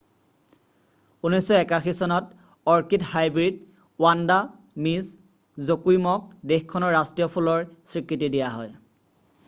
[1.29, 2.31] 1981 চনত
[2.75, 3.59] orchid hybrid
[4.05, 4.37] Vanda
[4.87, 8.73] Miss জকুইমক দেশখনৰ ৰাষ্ট্ৰীয় ফুলৰ স্বীকৃতি দিয়া হয়